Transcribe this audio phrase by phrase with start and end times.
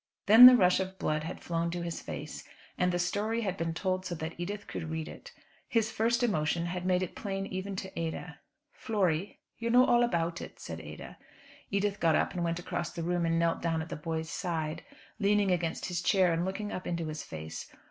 [0.25, 2.43] Then the rush of blood had flown to his face,
[2.75, 5.31] and the story had been told so that Edith could read it.
[5.67, 8.39] His first emotion had made it plain even to Ada.
[8.73, 11.19] "Flory, you know all about it," said Ada.
[11.69, 14.83] Edith got up and went across the room and knelt down at the boy's side,
[15.19, 17.69] leaning against his chair and looking up into his face.